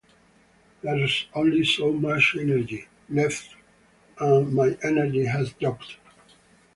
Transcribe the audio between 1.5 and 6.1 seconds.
so much energy left and my energy has dropped.